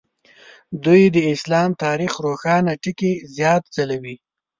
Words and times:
دوی 0.85 1.03
د 1.15 1.17
اسلام 1.33 1.69
تاریخ 1.83 2.13
روښانه 2.25 2.73
ټکي 2.83 3.11
زیات 3.37 3.63
ځلوي. 3.75 4.15